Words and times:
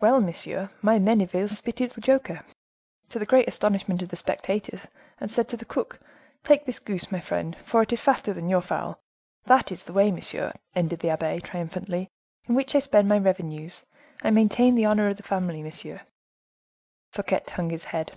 "Well, 0.00 0.20
monsieur, 0.20 0.68
my 0.82 0.98
Menneville 0.98 1.48
spitted 1.48 1.92
the 1.92 2.02
joker, 2.02 2.44
to 3.08 3.18
the 3.18 3.24
great 3.24 3.48
astonishment 3.48 4.02
of 4.02 4.10
the 4.10 4.16
spectators, 4.16 4.88
and 5.18 5.30
said 5.30 5.48
to 5.48 5.56
the 5.56 5.64
cook:—'Take 5.64 6.66
this 6.66 6.78
goose, 6.78 7.10
my 7.10 7.20
friend, 7.20 7.56
for 7.64 7.80
it 7.80 7.90
is 7.90 8.02
fatter 8.02 8.34
than 8.34 8.50
your 8.50 8.60
fowl.' 8.60 9.00
That 9.44 9.72
is 9.72 9.84
the 9.84 9.94
way, 9.94 10.10
monsieur," 10.10 10.52
ended 10.76 11.00
the 11.00 11.08
abbe, 11.08 11.40
triumphantly, 11.40 12.08
"in 12.46 12.56
which 12.56 12.74
I 12.76 12.80
spend 12.80 13.08
my 13.08 13.16
revenues; 13.16 13.86
I 14.22 14.28
maintain 14.28 14.74
the 14.74 14.84
honor 14.84 15.08
of 15.08 15.16
the 15.16 15.22
family, 15.22 15.62
monsieur." 15.62 16.02
Fouquet 17.12 17.40
hung 17.48 17.70
his 17.70 17.84
head. 17.84 18.12